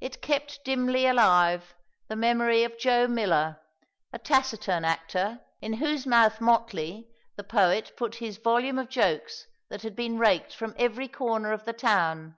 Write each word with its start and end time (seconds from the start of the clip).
It 0.00 0.20
kept 0.20 0.64
dimly 0.64 1.06
alive 1.06 1.76
the 2.08 2.16
memory 2.16 2.64
of 2.64 2.76
Joe 2.76 3.06
Miller, 3.06 3.60
a 4.12 4.18
taciturn 4.18 4.84
actor, 4.84 5.42
in 5.60 5.74
whose 5.74 6.08
mouth 6.08 6.40
Mottley, 6.40 7.12
the 7.36 7.44
poet 7.44 7.92
put 7.96 8.16
his 8.16 8.38
volume 8.38 8.80
of 8.80 8.88
jokes 8.88 9.46
that 9.68 9.82
had 9.82 9.94
been 9.94 10.18
raked 10.18 10.52
from 10.56 10.74
every 10.76 11.06
corner 11.06 11.52
of 11.52 11.66
the 11.66 11.72
town. 11.72 12.36